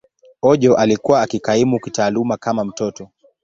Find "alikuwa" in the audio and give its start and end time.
0.75-1.21